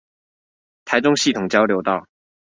[0.83, 2.07] 台中系統交流道